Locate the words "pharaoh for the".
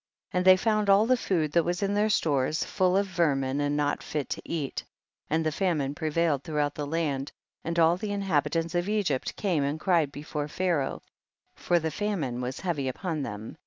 10.47-11.91